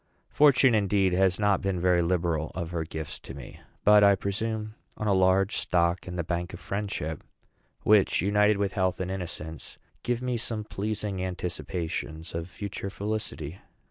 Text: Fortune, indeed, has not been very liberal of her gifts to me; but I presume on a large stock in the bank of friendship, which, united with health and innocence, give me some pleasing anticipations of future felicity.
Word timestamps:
Fortune, 0.31 0.73
indeed, 0.73 1.13
has 1.13 1.37
not 1.39 1.61
been 1.61 1.79
very 1.79 2.01
liberal 2.01 2.51
of 2.55 2.71
her 2.71 2.83
gifts 2.83 3.19
to 3.19 3.35
me; 3.35 3.59
but 3.83 4.03
I 4.03 4.15
presume 4.15 4.73
on 4.97 5.05
a 5.05 5.13
large 5.13 5.57
stock 5.57 6.07
in 6.07 6.15
the 6.15 6.23
bank 6.23 6.53
of 6.55 6.59
friendship, 6.59 7.23
which, 7.83 8.19
united 8.19 8.57
with 8.57 8.73
health 8.73 8.99
and 8.99 9.11
innocence, 9.11 9.77
give 10.01 10.19
me 10.23 10.37
some 10.37 10.63
pleasing 10.63 11.23
anticipations 11.23 12.33
of 12.33 12.49
future 12.49 12.89
felicity. 12.89 13.59